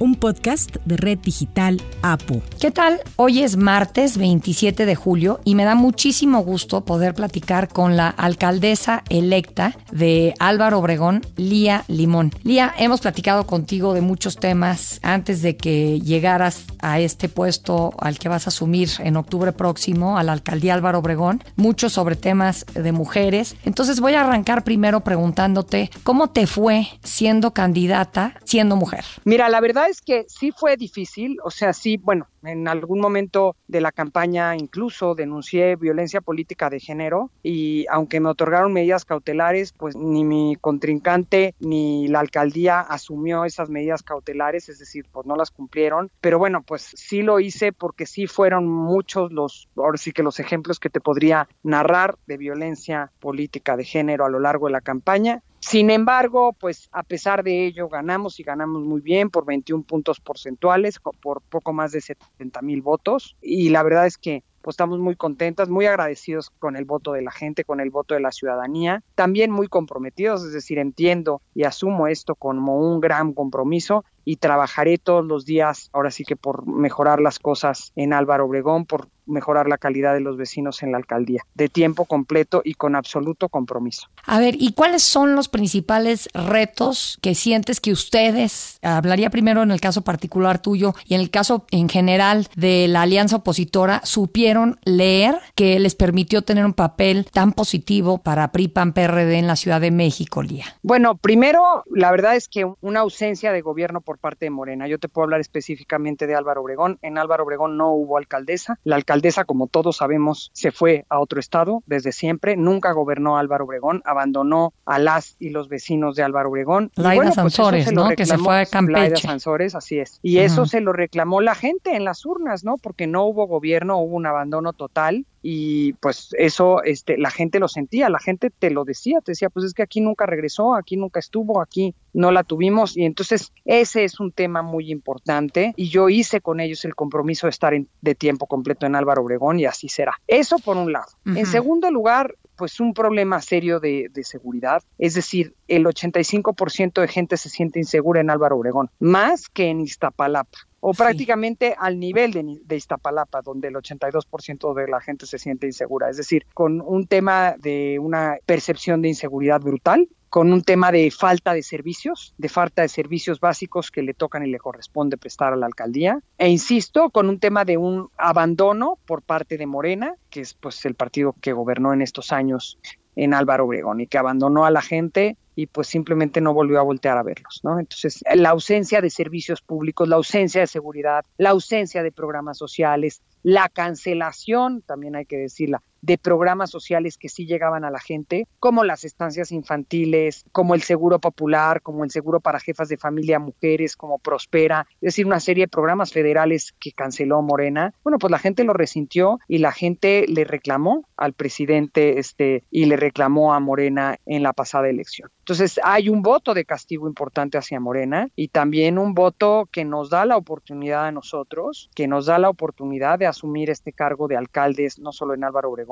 [0.00, 2.42] un podcast de Red Digital APU.
[2.58, 3.00] ¿Qué tal?
[3.16, 8.08] Hoy es martes 27 de julio y me da muchísimo gusto poder platicar con la
[8.08, 12.32] alcaldesa electa de Álvaro Obregón, Lía Limón.
[12.42, 18.18] Lía, hemos platicado contigo de muchos temas antes de que llegaras a este puesto al
[18.18, 22.64] que vas a asumir en octubre próximo, a la alcaldía Álvaro Obregón, mucho sobre temas
[22.72, 23.54] de mujeres.
[23.66, 29.04] Entonces voy a arrancar primero preguntándote, ¿cómo te fue siendo candidata, siendo mujer?
[29.24, 33.56] Mira, la verdad es que sí fue difícil, o sea, sí, bueno, en algún momento
[33.68, 39.72] de la campaña incluso denuncié violencia política de género y aunque me otorgaron medidas cautelares,
[39.72, 45.36] pues ni mi contrincante ni la alcaldía asumió esas medidas cautelares, es decir, pues no
[45.36, 50.12] las cumplieron, pero bueno, pues sí lo hice porque sí fueron muchos los, ahora sí
[50.12, 54.66] que los ejemplos que te podría narrar de violencia política de género a lo largo
[54.66, 59.28] de la campaña sin embargo, pues a pesar de ello ganamos y ganamos muy bien
[59.28, 63.36] por 21 puntos porcentuales, por poco más de 70 mil votos.
[63.42, 67.22] Y la verdad es que pues estamos muy contentas, muy agradecidos con el voto de
[67.22, 71.64] la gente, con el voto de la ciudadanía, también muy comprometidos, es decir, entiendo y
[71.64, 76.66] asumo esto como un gran compromiso y trabajaré todos los días, ahora sí que por
[76.66, 80.98] mejorar las cosas en Álvaro Obregón, por mejorar la calidad de los vecinos en la
[80.98, 84.08] alcaldía, de tiempo completo y con absoluto compromiso.
[84.26, 89.70] A ver, ¿y cuáles son los principales retos que sientes que ustedes, hablaría primero en
[89.70, 94.49] el caso particular tuyo y en el caso en general de la alianza opositora, supieron
[94.84, 99.80] leer que les permitió tener un papel tan positivo para PRI-PAN PRD en la Ciudad
[99.80, 100.66] de México, Lía?
[100.82, 104.88] Bueno, primero, la verdad es que una ausencia de gobierno por parte de Morena.
[104.88, 106.98] Yo te puedo hablar específicamente de Álvaro Obregón.
[107.02, 108.78] En Álvaro Obregón no hubo alcaldesa.
[108.84, 112.56] La alcaldesa, como todos sabemos, se fue a otro estado desde siempre.
[112.56, 116.90] Nunca gobernó Álvaro Obregón, abandonó a las y los vecinos de Álvaro Obregón.
[116.96, 118.08] Laida bueno, pues Sansores, ¿no?
[118.10, 119.00] que se fue a Campeche.
[119.00, 120.18] Laida Sansores, así es.
[120.22, 122.76] Y eso se lo reclamó la gente en las urnas, ¿no?
[122.76, 127.68] Porque no hubo gobierno, hubo un abandono total y pues eso este la gente lo
[127.68, 130.96] sentía, la gente te lo decía, te decía, pues es que aquí nunca regresó, aquí
[130.96, 135.88] nunca estuvo, aquí no la tuvimos y entonces ese es un tema muy importante y
[135.88, 139.64] yo hice con ellos el compromiso de estar de tiempo completo en Álvaro Obregón y
[139.64, 140.20] así será.
[140.26, 141.06] Eso por un lado.
[141.24, 147.08] En segundo lugar, pues un problema serio de, de seguridad, es decir, el 85% de
[147.08, 152.32] gente se siente insegura en Álvaro Obregón, más que en Iztapalapa o prácticamente al nivel
[152.32, 156.10] de, de, Iztapalapa, donde el 82% de la gente se siente insegura.
[156.10, 161.10] Es decir, con un tema de una percepción de inseguridad brutal, con un tema de
[161.10, 165.52] falta de servicios, de falta de servicios básicos que le tocan y le corresponde prestar
[165.52, 166.20] a la alcaldía.
[166.38, 170.84] E insisto, con un tema de un abandono por parte de Morena, que es pues
[170.86, 172.78] el partido que gobernó en estos años
[173.16, 176.82] en Álvaro Obregón y que abandonó a la gente y pues simplemente no volvió a
[176.82, 177.78] voltear a verlos, ¿no?
[177.78, 183.20] Entonces, la ausencia de servicios públicos, la ausencia de seguridad, la ausencia de programas sociales,
[183.42, 188.46] la cancelación, también hay que decirla, de programas sociales que sí llegaban a la gente,
[188.58, 193.38] como las estancias infantiles, como el seguro popular, como el seguro para jefas de familia,
[193.38, 197.94] mujeres, como Prospera, es decir, una serie de programas federales que canceló Morena.
[198.02, 202.86] Bueno, pues la gente lo resintió y la gente le reclamó al presidente este y
[202.86, 205.30] le reclamó a Morena en la pasada elección.
[205.40, 210.08] Entonces, hay un voto de castigo importante hacia Morena y también un voto que nos
[210.08, 214.36] da la oportunidad a nosotros, que nos da la oportunidad de asumir este cargo de
[214.36, 215.89] alcaldes, no solo en Álvaro Obregón,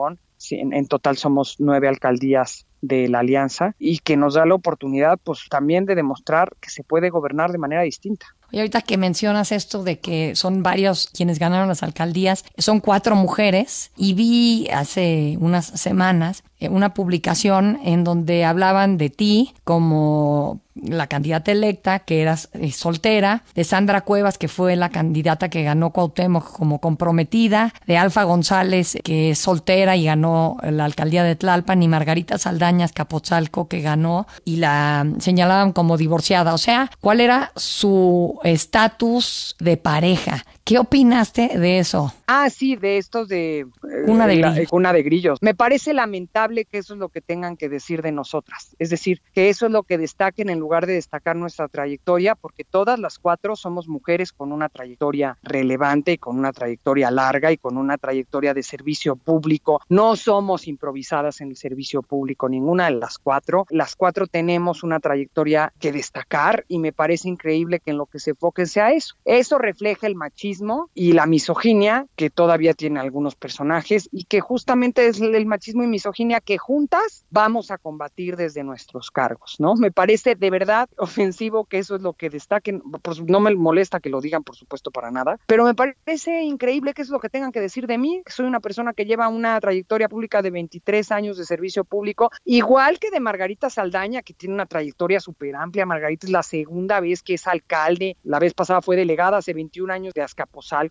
[0.51, 5.47] en, total somos nueve alcaldías de la alianza y que nos da la oportunidad pues
[5.51, 8.27] también de demostrar que se puede gobernar de manera distinta.
[8.51, 13.15] Y ahorita que mencionas esto de que son varios quienes ganaron las alcaldías, son cuatro
[13.15, 21.07] mujeres y vi hace unas semanas una publicación en donde hablaban de ti como la
[21.07, 25.91] candidata electa, que eras eh, soltera, de Sandra Cuevas, que fue la candidata que ganó
[25.91, 31.83] Cuauhtémoc como comprometida, de Alfa González, que es soltera y ganó la alcaldía de Tlalpan,
[31.83, 36.55] y Margarita Saldañas Capotzalco, que ganó y la señalaban como divorciada.
[36.55, 40.45] O sea, ¿cuál era su estatus de pareja?
[40.69, 42.13] ¿Qué opinaste de eso?
[42.27, 43.67] Ah, sí, de estos de...
[44.07, 44.69] Una de grillos.
[44.71, 45.39] Una de grillos.
[45.41, 48.77] Me parece lamentable que eso es lo que tengan que decir de nosotras.
[48.79, 52.65] Es decir, que eso es lo que destaquen en lugar de destacar nuestra trayectoria, porque
[52.65, 57.57] todas las cuatro somos mujeres con una trayectoria relevante y con una trayectoria larga y
[57.57, 59.81] con una trayectoria de servicio público.
[59.89, 63.65] No somos improvisadas en el servicio público, ninguna de las cuatro.
[63.71, 68.19] Las cuatro tenemos una trayectoria que destacar y me parece increíble que en lo que
[68.19, 69.15] se enfoque sea eso.
[69.25, 70.58] Eso refleja el machismo
[70.95, 75.87] y la misoginia que todavía tiene algunos personajes y que justamente es el machismo y
[75.87, 79.75] misoginia que juntas vamos a combatir desde nuestros cargos, ¿no?
[79.75, 82.83] Me parece de verdad ofensivo que eso es lo que destaquen,
[83.27, 87.03] no me molesta que lo digan, por supuesto, para nada, pero me parece increíble que
[87.03, 90.09] es lo que tengan que decir de mí, soy una persona que lleva una trayectoria
[90.09, 94.67] pública de 23 años de servicio público, igual que de Margarita Saldaña, que tiene una
[94.67, 95.87] trayectoria súper amplia.
[95.87, 99.93] Margarita es la segunda vez que es alcalde, la vez pasada fue delegada hace 21
[99.93, 100.48] años de Azcapotzalco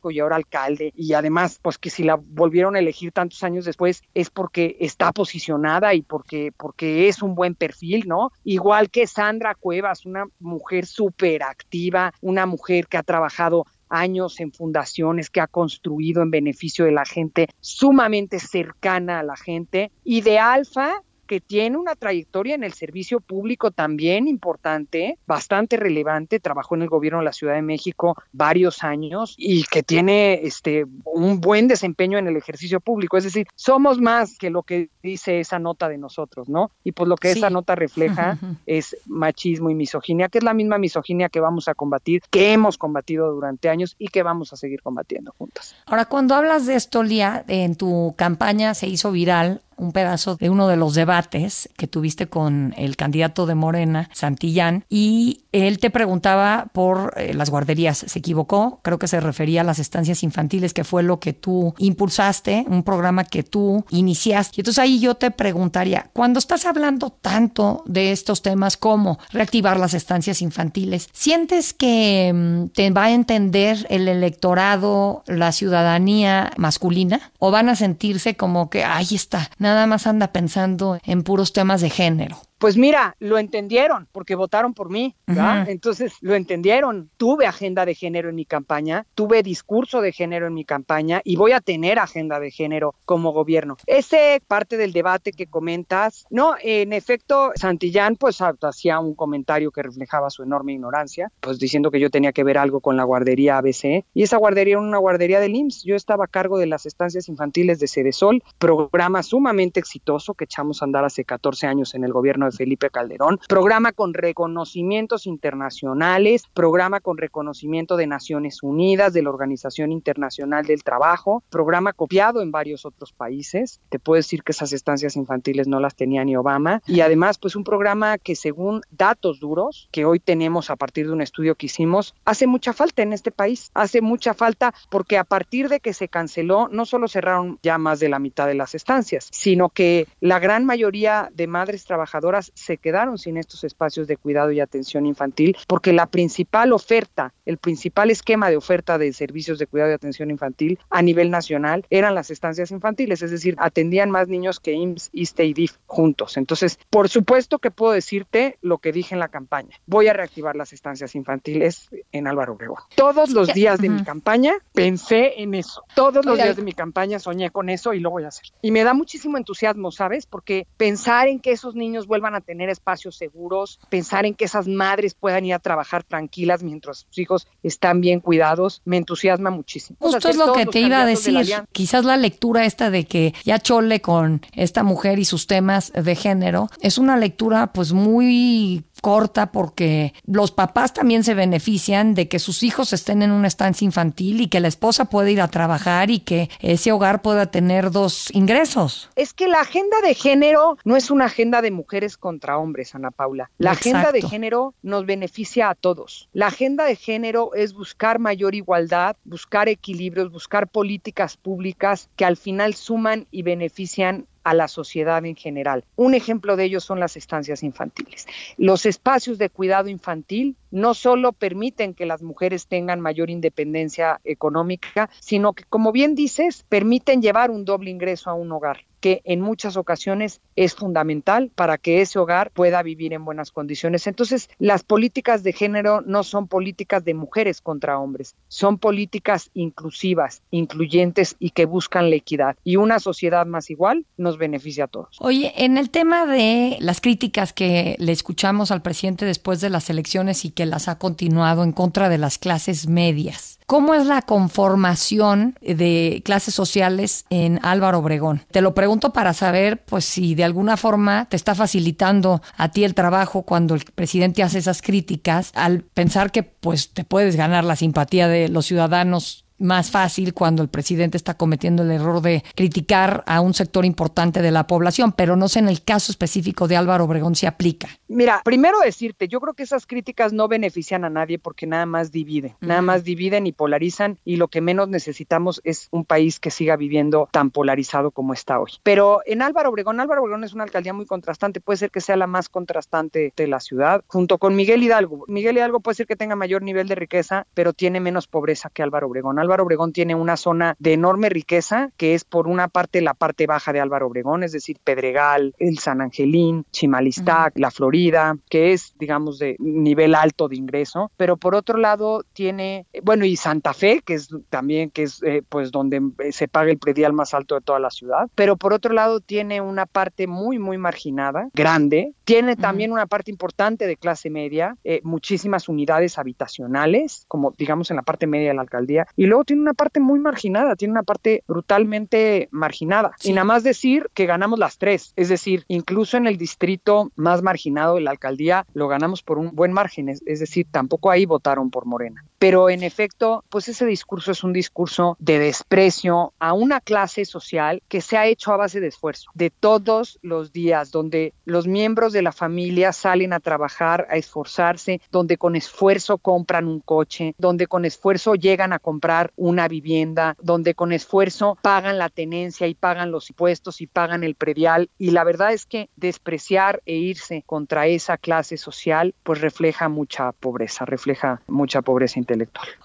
[0.10, 4.04] y ahora alcalde, y además, pues que si la volvieron a elegir tantos años después
[4.14, 8.32] es porque está posicionada y porque, porque es un buen perfil, ¿no?
[8.44, 14.52] Igual que Sandra Cuevas, una mujer súper activa, una mujer que ha trabajado años en
[14.52, 20.22] fundaciones que ha construido en beneficio de la gente, sumamente cercana a la gente, y
[20.22, 26.76] de Alfa, que tiene una trayectoria en el servicio público también importante, bastante relevante, trabajó
[26.76, 31.40] en el gobierno de la Ciudad de México varios años y que tiene este un
[31.40, 35.60] buen desempeño en el ejercicio público, es decir, somos más que lo que dice esa
[35.60, 36.72] nota de nosotros, ¿no?
[36.84, 40.78] Y pues lo que esa nota refleja es machismo y misoginia, que es la misma
[40.78, 44.82] misoginia que vamos a combatir, que hemos combatido durante años y que vamos a seguir
[44.82, 45.76] combatiendo juntas.
[45.86, 50.50] Ahora, cuando hablas de esto, Lía, en tu campaña se hizo viral un pedazo de
[50.50, 55.90] uno de los debates que tuviste con el candidato de Morena, Santillán, y él te
[55.90, 57.98] preguntaba por eh, las guarderías.
[57.98, 61.74] Se equivocó, creo que se refería a las estancias infantiles, que fue lo que tú
[61.78, 64.56] impulsaste, un programa que tú iniciaste.
[64.58, 69.80] Y entonces ahí yo te preguntaría, cuando estás hablando tanto de estos temas como reactivar
[69.80, 77.32] las estancias infantiles, ¿sientes que mm, te va a entender el electorado, la ciudadanía masculina?
[77.40, 81.82] ¿O van a sentirse como que, ahí está, nada más anda pensando en puros temas
[81.82, 82.40] de género.
[82.58, 87.10] Pues mira, lo entendieron porque votaron por mí, Entonces lo entendieron.
[87.18, 91.36] Tuve agenda de género en mi campaña, tuve discurso de género en mi campaña y
[91.36, 93.78] voy a tener agenda de género como gobierno.
[93.86, 99.84] Ese parte del debate que comentas, no, en efecto, Santillán pues hacía un comentario que
[99.84, 103.58] reflejaba su enorme ignorancia, pues diciendo que yo tenía que ver algo con la guardería
[103.58, 105.84] ABC y esa guardería era una guardería del IMSS.
[105.84, 110.82] Yo estaba a cargo de las estancias infantiles de Cedesol, programa sumamente exitoso que echamos
[110.82, 116.44] a andar hace 14 años en el gobierno de Felipe Calderón, programa con reconocimientos internacionales,
[116.54, 122.52] programa con reconocimiento de Naciones Unidas, de la Organización Internacional del Trabajo, programa copiado en
[122.52, 123.80] varios otros países.
[123.90, 126.82] Te puedo decir que esas estancias infantiles no las tenía ni Obama.
[126.88, 131.14] Y además, pues un programa que según datos duros que hoy tenemos a partir de
[131.14, 133.72] un estudio que hicimos, hace mucha falta en este país.
[133.74, 138.00] Hace mucha falta porque a partir de que se canceló, no solo cerraron ya más
[138.00, 142.78] de la mitad de las estancias, sino que la gran mayoría de madres trabajadoras se
[142.78, 148.12] quedaron sin estos espacios de cuidado y atención infantil porque la principal oferta, el principal
[148.12, 152.32] esquema de oferta de servicios de cuidado y atención infantil a nivel nacional eran las
[152.32, 156.38] estancias infantiles, es decir, atendían más niños que IMSS, ISTE y DIF juntos.
[156.38, 159.80] Entonces, por supuesto que puedo decirte lo que dije en la campaña.
[159.86, 162.78] Voy a reactivar las estancias infantiles en Álvaro Obregón.
[162.96, 165.84] Todos los días de mi campaña pensé en eso.
[165.96, 168.48] Todos los días de mi campaña soñé con eso y lo voy a hacer.
[168.62, 170.26] Y me da muchísimo entusiasmo, ¿sabes?
[170.26, 174.68] Porque pensar en que esos niños vuelvan a tener espacios seguros, pensar en que esas
[174.68, 179.98] madres puedan ir a trabajar tranquilas mientras sus hijos están bien cuidados, me entusiasma muchísimo.
[180.00, 181.38] Justo es lo que te iba a decir.
[181.72, 186.16] Quizás la lectura esta de que ya chole con esta mujer y sus temas de
[186.16, 192.40] género es una lectura pues muy corta porque los papás también se benefician de que
[192.40, 196.10] sus hijos estén en una estancia infantil y que la esposa pueda ir a trabajar
[196.10, 199.10] y que ese hogar pueda tener dos ingresos.
[199.16, 203.12] Es que la agenda de género no es una agenda de mujeres contra hombres, Ana
[203.12, 203.50] Paula.
[203.58, 206.30] La agenda de género nos beneficia a todos.
[206.34, 212.38] La agenda de género es buscar mayor igualdad, buscar equilibrios, buscar políticas públicas que al
[212.38, 215.84] final suman y benefician a la sociedad en general.
[215.98, 218.28] Un ejemplo de ello son las estancias infantiles.
[218.56, 225.10] Los espacios de cuidado infantil no solo permiten que las mujeres tengan mayor independencia económica,
[225.20, 229.42] sino que, como bien dices, permiten llevar un doble ingreso a un hogar que en
[229.42, 234.08] muchas ocasiones es fundamental para que ese hogar pueda vivir en buenas condiciones.
[234.08, 240.42] Entonces, las políticas de género no son políticas de mujeres contra hombres, son políticas inclusivas,
[240.52, 242.58] incluyentes y que buscan la equidad.
[242.64, 245.18] Y una sociedad más igual nos beneficia a todos.
[245.20, 249.90] Oye, en el tema de las críticas que le escuchamos al presidente después de las
[249.90, 254.24] elecciones y que las ha continuado en contra de las clases medias, ¿cómo es la
[254.24, 258.44] conformación de clases sociales en Álvaro Obregón?
[258.50, 262.84] Te lo pregunto para saber, pues, si de alguna forma te está facilitando a ti
[262.84, 267.64] el trabajo cuando el presidente hace esas críticas, al pensar que, pues, te puedes ganar
[267.64, 272.44] la simpatía de los ciudadanos más fácil cuando el presidente está cometiendo el error de
[272.56, 276.68] criticar a un sector importante de la población, pero no sé en el caso específico
[276.68, 277.88] de Álvaro Obregón si aplica.
[278.08, 282.12] Mira, primero decirte, yo creo que esas críticas no benefician a nadie porque nada más
[282.12, 286.52] dividen, nada más dividen y polarizan y lo que menos necesitamos es un país que
[286.52, 288.72] siga viviendo tan polarizado como está hoy.
[288.84, 292.16] Pero en Álvaro Obregón, Álvaro Obregón es una alcaldía muy contrastante, puede ser que sea
[292.16, 295.26] la más contrastante de la ciudad, junto con Miguel Hidalgo.
[295.28, 298.84] Miguel Hidalgo puede ser que tenga mayor nivel de riqueza, pero tiene menos pobreza que
[298.84, 299.40] Álvaro Obregón.
[299.48, 303.48] Álvaro Obregón tiene una zona de enorme riqueza, que es por una parte la parte
[303.48, 308.94] baja de Álvaro Obregón, es decir, Pedregal, el San Angelín, Chimalistac, la Florida, que es,
[309.00, 314.02] digamos, de nivel alto de ingreso, pero por otro lado tiene, bueno, y Santa Fe,
[314.06, 316.02] que es también, que es eh, pues donde
[316.32, 319.62] se paga el predial más alto de toda la ciudad, pero por otro lado tiene
[319.62, 325.00] una parte muy, muy marginada, grande, tiene también una parte importante de clase media, eh,
[325.04, 329.62] muchísimas unidades habitacionales, como digamos en la parte media de la alcaldía, y luego tiene
[329.62, 333.12] una parte muy marginada, tiene una parte brutalmente marginada.
[333.24, 337.42] Y nada más decir que ganamos las tres, es decir, incluso en el distrito más
[337.42, 341.26] marginado de la alcaldía lo ganamos por un buen margen, es, es decir, tampoco ahí
[341.26, 342.24] votaron por Morena.
[342.40, 347.82] Pero en efecto, pues ese discurso es un discurso de desprecio a una clase social
[347.88, 352.14] que se ha hecho a base de esfuerzo, de todos los días, donde los miembros
[352.14, 357.68] de la familia salen a trabajar, a esforzarse, donde con esfuerzo compran un coche, donde
[357.68, 363.12] con esfuerzo llegan a comprar una vivienda, donde con esfuerzo pagan la tenencia y pagan
[363.12, 364.90] los impuestos y pagan el predial.
[364.98, 370.32] Y la verdad es que despreciar e irse contra esa clase social, pues refleja mucha
[370.34, 372.20] pobreza, refleja mucha pobreza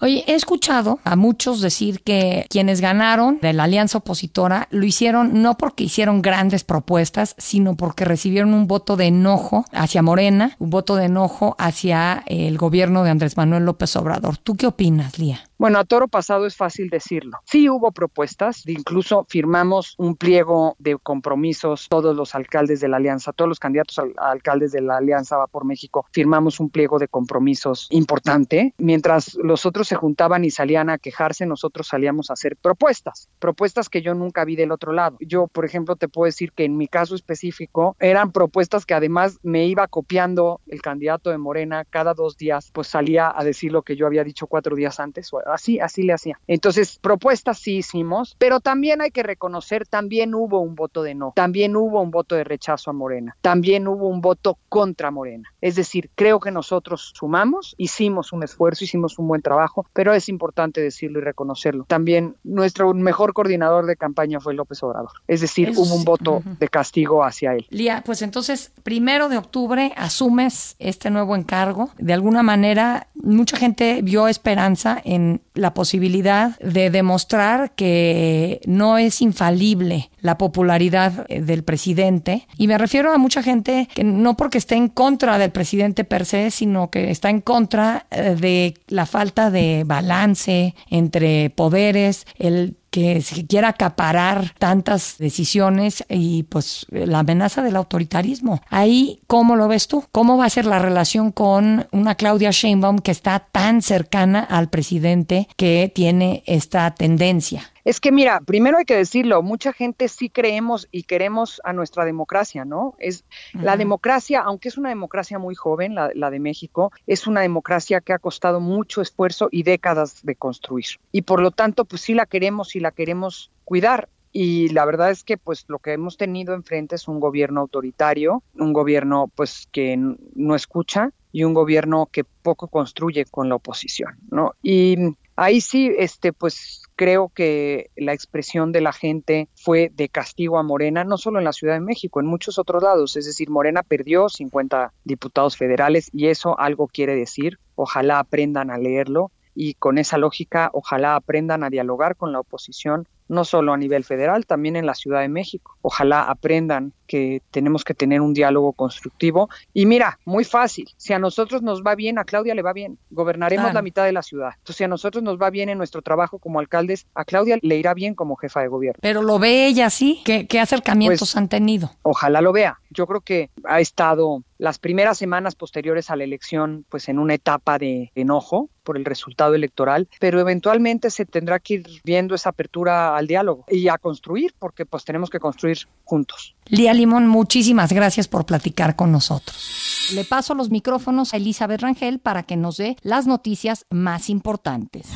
[0.01, 5.41] Oye, he escuchado a muchos decir que quienes ganaron de la alianza opositora lo hicieron
[5.41, 10.69] no porque hicieron grandes propuestas, sino porque recibieron un voto de enojo hacia Morena, un
[10.69, 14.37] voto de enojo hacia el gobierno de Andrés Manuel López Obrador.
[14.37, 15.41] ¿Tú qué opinas, Lía?
[15.63, 17.39] Bueno, a toro pasado es fácil decirlo.
[17.45, 23.31] Sí hubo propuestas, incluso firmamos un pliego de compromisos, todos los alcaldes de la alianza,
[23.31, 27.07] todos los candidatos a alcaldes de la alianza Va por México, firmamos un pliego de
[27.07, 28.73] compromisos importante.
[28.77, 33.87] Mientras los otros se juntaban y salían a quejarse, nosotros salíamos a hacer propuestas, propuestas
[33.87, 35.15] que yo nunca vi del otro lado.
[35.21, 39.39] Yo, por ejemplo, te puedo decir que en mi caso específico eran propuestas que además
[39.43, 43.83] me iba copiando el candidato de Morena cada dos días, pues salía a decir lo
[43.83, 46.39] que yo había dicho cuatro días antes así, así le hacía.
[46.47, 51.33] Entonces, propuestas sí hicimos, pero también hay que reconocer, también hubo un voto de no,
[51.35, 55.49] también hubo un voto de rechazo a Morena, también hubo un voto contra Morena.
[55.61, 60.29] Es decir, creo que nosotros sumamos, hicimos un esfuerzo, hicimos un buen trabajo, pero es
[60.29, 61.85] importante decirlo y reconocerlo.
[61.87, 65.11] También nuestro mejor coordinador de campaña fue López Obrador.
[65.27, 67.65] Es decir, hubo un voto de castigo hacia él.
[67.69, 71.91] Lía, pues entonces, primero de octubre asumes este nuevo encargo.
[71.97, 79.21] De alguna manera, mucha gente vio esperanza en la posibilidad de demostrar que no es
[79.21, 82.47] infalible la popularidad eh, del presidente.
[82.57, 86.25] Y me refiero a mucha gente que no porque esté en contra del presidente per
[86.25, 92.75] se, sino que está en contra eh, de la falta de balance entre poderes, el
[92.93, 98.61] que se quiera acaparar tantas decisiones y pues la amenaza del autoritarismo.
[98.69, 100.05] Ahí, ¿cómo lo ves tú?
[100.11, 104.69] ¿Cómo va a ser la relación con una Claudia Sheinbaum que está tan cercana al
[104.69, 107.72] presidente que tiene esta tendencia?
[107.85, 112.05] Es que mira, primero hay que decirlo, mucha gente sí creemos y queremos a nuestra
[112.05, 112.95] democracia, ¿no?
[112.97, 117.41] Es la democracia, aunque es una democracia muy joven, la, la, de México, es una
[117.41, 120.85] democracia que ha costado mucho esfuerzo y décadas de construir.
[121.11, 124.09] Y por lo tanto, pues sí la queremos y la queremos cuidar.
[124.35, 128.41] Y la verdad es que pues lo que hemos tenido enfrente es un gobierno autoritario,
[128.55, 134.17] un gobierno pues que no escucha y un gobierno que poco construye con la oposición,
[134.31, 134.53] ¿no?
[134.63, 134.97] Y
[135.35, 140.63] Ahí sí, este, pues creo que la expresión de la gente fue de castigo a
[140.63, 143.15] Morena, no solo en la Ciudad de México, en muchos otros lados.
[143.15, 147.59] Es decir, Morena perdió 50 diputados federales y eso algo quiere decir.
[147.75, 153.07] Ojalá aprendan a leerlo y con esa lógica, ojalá aprendan a dialogar con la oposición
[153.33, 155.77] no solo a nivel federal, también en la Ciudad de México.
[155.81, 159.49] Ojalá aprendan que tenemos que tener un diálogo constructivo.
[159.73, 162.97] Y mira, muy fácil, si a nosotros nos va bien, a Claudia le va bien,
[163.11, 164.51] gobernaremos la mitad de la ciudad.
[164.57, 167.77] Entonces, si a nosotros nos va bien en nuestro trabajo como alcaldes, a Claudia le
[167.77, 168.99] irá bien como jefa de gobierno.
[169.01, 170.21] Pero lo ve ella, ¿sí?
[170.25, 171.91] ¿Qué, acercamientos pues, han tenido?
[172.03, 172.79] Ojalá lo vea.
[172.89, 177.33] Yo creo que ha estado las primeras semanas posteriores a la elección, pues en una
[177.33, 182.49] etapa de enojo por el resultado electoral, pero eventualmente se tendrá que ir viendo esa
[182.49, 186.55] apertura al diálogo y a construir, porque pues tenemos que construir juntos.
[186.67, 190.09] Lía Limón, muchísimas gracias por platicar con nosotros.
[190.13, 195.07] Le paso los micrófonos a Elizabeth Rangel para que nos dé las noticias más importantes.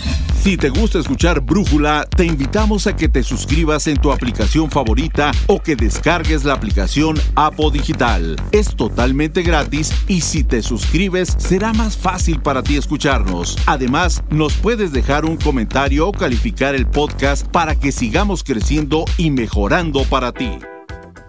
[0.47, 5.33] Si te gusta escuchar Brújula, te invitamos a que te suscribas en tu aplicación favorita
[5.47, 8.37] o que descargues la aplicación Apo Digital.
[8.53, 13.57] Es totalmente gratis y si te suscribes será más fácil para ti escucharnos.
[13.65, 19.31] Además, nos puedes dejar un comentario o calificar el podcast para que sigamos creciendo y
[19.31, 20.51] mejorando para ti.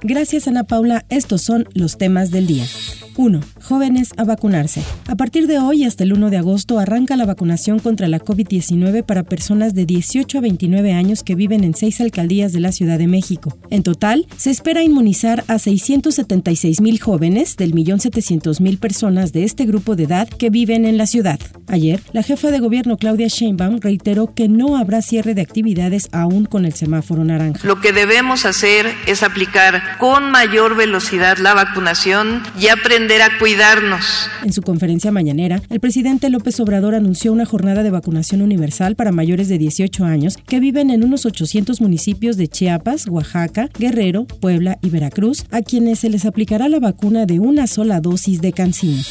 [0.01, 2.67] Gracias Ana Paula, estos son los temas del día.
[3.19, 3.41] 1.
[3.61, 4.81] Jóvenes a vacunarse.
[5.09, 9.03] A partir de hoy hasta el 1 de agosto arranca la vacunación contra la COVID-19
[9.03, 12.97] para personas de 18 a 29 años que viven en seis alcaldías de la Ciudad
[12.97, 13.59] de México.
[13.71, 17.99] En total, se espera inmunizar a 676 mil jóvenes del millón
[18.61, 21.41] mil personas de este grupo de edad que viven en la ciudad.
[21.67, 26.45] Ayer, la jefa de gobierno Claudia Sheinbaum reiteró que no habrá cierre de actividades aún
[26.45, 27.67] con el semáforo naranja.
[27.67, 33.08] Lo que debemos hacer es aplicar con mayor velocidad la vacunación y aprender
[34.45, 39.13] En su conferencia mañanera, el presidente López Obrador anunció una jornada de vacunación universal para
[39.13, 44.79] mayores de 18 años que viven en unos 800 municipios de Chiapas, Oaxaca, Guerrero, Puebla
[44.83, 49.03] y Veracruz, a quienes se les aplicará la vacuna de una sola dosis de cancino.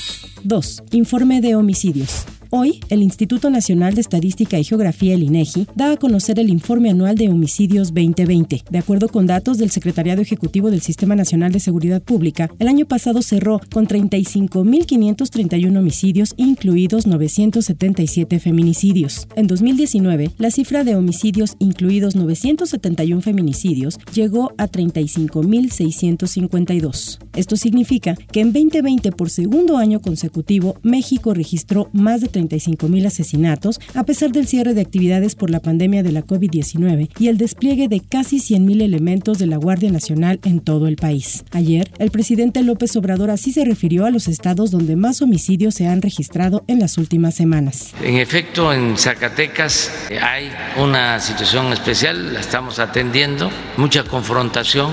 [0.44, 0.84] 2.
[0.92, 2.26] Informe de homicidios.
[2.50, 6.90] Hoy, el Instituto Nacional de Estadística y Geografía, el INEGI, da a conocer el informe
[6.90, 8.64] anual de homicidios 2020.
[8.70, 12.86] De acuerdo con datos del Secretariado Ejecutivo del Sistema Nacional de Seguridad Pública, el año
[12.86, 19.28] pasado cerró con 35.531 homicidios, incluidos 977 feminicidios.
[19.36, 27.20] En 2019, la cifra de homicidios, incluidos 971 feminicidios, llegó a 35.652.
[27.36, 33.06] Esto significa que en 2020, por segundo año consecutivo, México registró más de 35 mil
[33.08, 37.40] asesinatos, a pesar del cierre de actividades por la pandemia de la COVID-19 y el
[37.40, 41.44] despliegue de casi 100 mil elementos de la Guardia Nacional en todo el país.
[41.52, 45.88] Ayer, el presidente López Obrador así se refirió a los estados donde más homicidios se
[45.88, 47.94] han registrado en las últimas semanas.
[48.04, 49.92] En efecto, en Zacatecas
[50.22, 54.92] hay una situación especial, la estamos atendiendo, mucha confrontación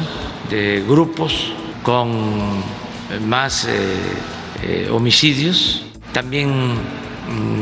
[0.48, 1.52] de grupos
[1.82, 2.08] con
[3.26, 3.70] más eh,
[4.62, 6.74] eh, homicidios, también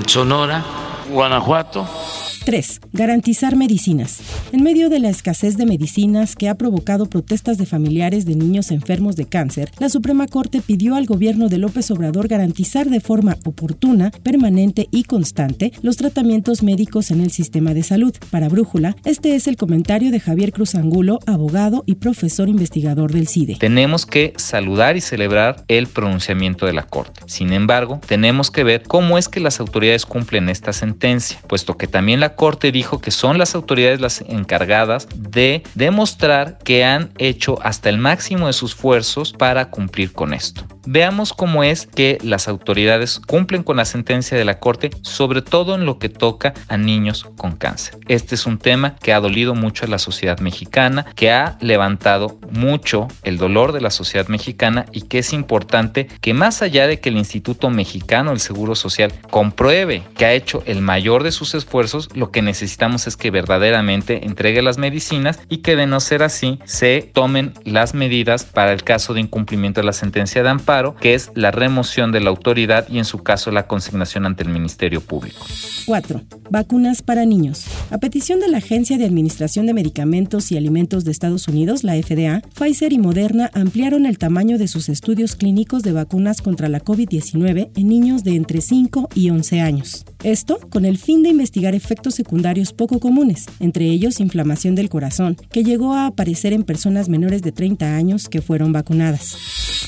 [0.07, 0.63] Sonora,
[1.09, 2.02] Guanajuato.
[2.45, 2.81] 3.
[2.93, 4.21] Garantizar medicinas.
[4.53, 8.71] En medio de la escasez de medicinas que ha provocado protestas de familiares de niños
[8.71, 13.37] enfermos de cáncer, la Suprema Corte pidió al gobierno de López Obrador garantizar de forma
[13.45, 18.15] oportuna, permanente y constante los tratamientos médicos en el sistema de salud.
[18.31, 23.29] Para Brújula, este es el comentario de Javier Cruz Angulo, abogado y profesor investigador del
[23.29, 23.57] CIDE.
[23.59, 27.21] Tenemos que saludar y celebrar el pronunciamiento de la Corte.
[27.27, 31.87] Sin embargo, tenemos que ver cómo es que las autoridades cumplen esta sentencia, puesto que
[31.87, 37.59] también la Corte dijo que son las autoridades las encargadas de demostrar que han hecho
[37.63, 40.65] hasta el máximo de sus esfuerzos para cumplir con esto.
[40.87, 45.77] Veamos cómo es que las autoridades cumplen con la sentencia de la Corte, sobre todo
[45.77, 47.99] en lo que toca a niños con cáncer.
[48.09, 52.39] Este es un tema que ha dolido mucho a la sociedad mexicana, que ha levantado
[52.51, 56.99] mucho el dolor de la sociedad mexicana y que es importante que más allá de
[56.99, 61.55] que el Instituto Mexicano del Seguro Social compruebe que ha hecho el mayor de sus
[61.55, 66.23] esfuerzos, lo que necesitamos es que verdaderamente entregue las medicinas y que de no ser
[66.23, 70.72] así se tomen las medidas para el caso de incumplimiento de la sentencia de amparo,
[70.99, 74.49] que es la remoción de la autoridad y en su caso la consignación ante el
[74.49, 75.45] Ministerio Público.
[75.85, 76.23] 4.
[76.51, 77.65] Vacunas para niños.
[77.91, 81.95] A petición de la Agencia de Administración de Medicamentos y Alimentos de Estados Unidos, la
[81.95, 86.81] FDA, Pfizer y Moderna ampliaron el tamaño de sus estudios clínicos de vacunas contra la
[86.81, 90.05] COVID-19 en niños de entre 5 y 11 años.
[90.23, 95.37] Esto con el fin de investigar efectos secundarios poco comunes, entre ellos inflamación del corazón,
[95.51, 99.37] que llegó a aparecer en personas menores de 30 años que fueron vacunadas.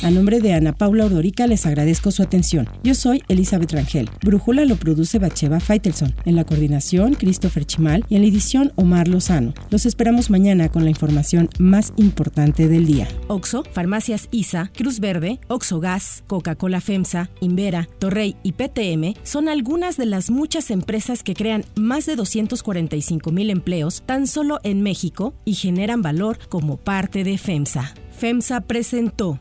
[0.02, 2.68] A nombre de Ana Paula Ordorica les agradezco su atención.
[2.82, 4.10] Yo soy Elizabeth Rangel.
[4.22, 6.14] Brújula lo produce Bacheva Feitelson.
[6.24, 9.54] En la coordinación, Christopher Chimal y en la edición, Omar Lozano.
[9.70, 13.08] Los esperamos mañana con la información más importante del día.
[13.28, 19.96] Oxo, Farmacias ISA, Cruz Verde, Oxo Gas, Coca-Cola FEMSA, Invera, Torrey y PTM son algunas
[19.96, 25.34] de las muchas empresas que crean más de 245 mil empleos tan solo en México
[25.44, 27.94] y generan valor como parte de FEMSA.
[28.18, 29.40] FEMSA presentó